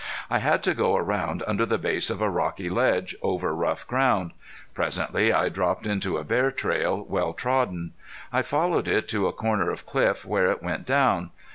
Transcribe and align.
I 0.31 0.39
had 0.39 0.63
to 0.63 0.73
go 0.73 0.95
around 0.95 1.43
under 1.45 1.63
the 1.63 1.77
base 1.77 2.09
of 2.09 2.23
a 2.23 2.29
rocky 2.31 2.71
ledge, 2.71 3.15
over 3.21 3.53
rough 3.53 3.85
ground. 3.85 4.31
Presently 4.73 5.31
I 5.31 5.47
dropped 5.49 5.85
into 5.85 6.17
a 6.17 6.23
bear 6.23 6.49
trail, 6.49 7.05
well 7.07 7.33
trodden. 7.33 7.91
I 8.33 8.41
followed 8.41 8.87
it 8.87 9.07
to 9.09 9.27
a 9.27 9.31
corner 9.31 9.69
of 9.69 9.85
cliff 9.85 10.25
where 10.25 10.49
it 10.49 10.63
went 10.63 10.87
down. 10.87 11.29